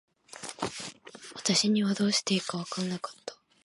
[1.35, 3.35] 私にはどうしていいか分らなかった。